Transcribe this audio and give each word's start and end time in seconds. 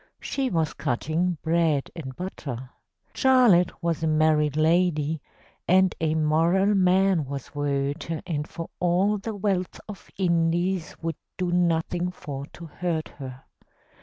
She 0.19 0.49
was 0.49 0.73
cutting 0.73 1.37
bread 1.43 1.91
and 1.95 2.15
butter. 2.15 2.71
Charlotte 3.13 3.83
was 3.83 4.01
a 4.01 4.07
married 4.07 4.57
lady, 4.57 5.21
And 5.67 5.93
a 6.01 6.15
moral 6.15 6.73
man 6.73 7.23
was 7.25 7.53
Werther, 7.53 8.23
And 8.25 8.47
for 8.47 8.71
all 8.79 9.19
the 9.19 9.35
wealth 9.35 9.79
of 9.87 10.09
Indies, 10.17 10.95
Would 11.03 11.17
do 11.37 11.51
nothing 11.51 12.09
for 12.09 12.47
to 12.47 12.65
hurt 12.65 13.09
her. 13.19 13.43